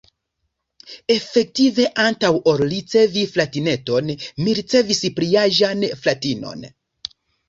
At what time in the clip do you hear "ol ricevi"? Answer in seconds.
2.51-3.25